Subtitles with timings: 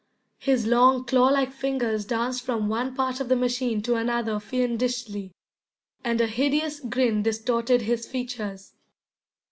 [0.39, 5.31] His long, claw like fingers danced from one part of the machine to another fiendishly,
[6.03, 8.73] and a hideous grin distorted his features.